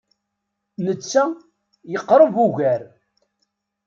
Netta 0.85 1.23
yeqreb 1.91 2.35
ugar. 2.45 2.81